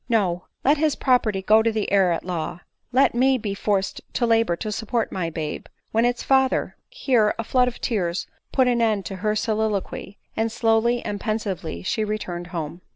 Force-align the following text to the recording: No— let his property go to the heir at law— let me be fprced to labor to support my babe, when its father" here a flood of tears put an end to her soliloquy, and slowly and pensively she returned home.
No— 0.09 0.45
let 0.65 0.79
his 0.79 0.95
property 0.95 1.43
go 1.43 1.61
to 1.61 1.71
the 1.71 1.91
heir 1.91 2.11
at 2.11 2.25
law— 2.25 2.61
let 2.99 3.13
me 3.13 3.37
be 3.37 3.53
fprced 3.53 4.01
to 4.13 4.25
labor 4.25 4.55
to 4.55 4.71
support 4.71 5.11
my 5.11 5.29
babe, 5.29 5.67
when 5.91 6.05
its 6.05 6.23
father" 6.23 6.75
here 6.89 7.35
a 7.37 7.43
flood 7.43 7.67
of 7.67 7.79
tears 7.79 8.25
put 8.51 8.67
an 8.67 8.81
end 8.81 9.05
to 9.05 9.17
her 9.17 9.35
soliloquy, 9.35 10.17
and 10.35 10.51
slowly 10.51 11.05
and 11.05 11.19
pensively 11.21 11.83
she 11.83 12.03
returned 12.03 12.47
home. 12.47 12.81